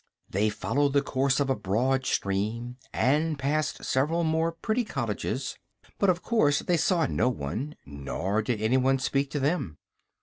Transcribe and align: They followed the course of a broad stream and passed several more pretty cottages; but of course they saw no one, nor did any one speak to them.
They 0.27 0.49
followed 0.49 0.93
the 0.93 1.03
course 1.03 1.39
of 1.39 1.47
a 1.51 1.55
broad 1.55 2.07
stream 2.07 2.77
and 2.91 3.37
passed 3.37 3.83
several 3.85 4.23
more 4.23 4.51
pretty 4.51 4.83
cottages; 4.83 5.59
but 5.99 6.09
of 6.09 6.23
course 6.23 6.61
they 6.61 6.77
saw 6.77 7.05
no 7.05 7.29
one, 7.29 7.75
nor 7.85 8.41
did 8.41 8.59
any 8.59 8.77
one 8.77 8.97
speak 8.97 9.29
to 9.29 9.39
them. 9.39 9.77